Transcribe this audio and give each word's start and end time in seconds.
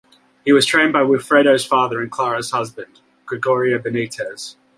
He 0.43 0.51
was 0.51 0.65
trained 0.65 0.93
by 0.93 1.01
Wilfredo's 1.01 1.63
father 1.63 2.01
and 2.01 2.11
Clara's 2.11 2.49
husband, 2.49 3.01
Gregorio 3.23 3.77
Benitez. 3.77 4.55